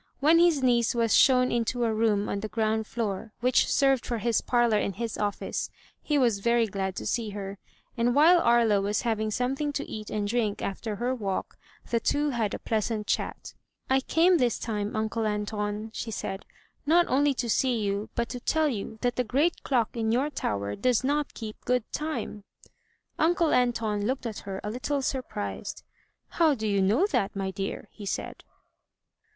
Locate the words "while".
8.15-8.39